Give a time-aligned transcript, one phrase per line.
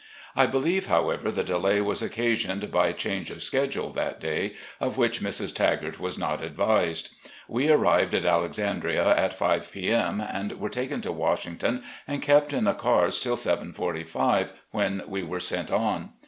[0.35, 5.19] I believe, however, the delay was occasioned by change of schedule that day, of which
[5.21, 5.53] Mrs.
[5.53, 7.11] Tagart was not advised.
[7.47, 9.89] We arrived at Alexandria at 5 :oo p.
[9.91, 15.03] m., and were taken to Washington and kept in the cars till 7 45, when
[15.07, 16.13] we were sent on.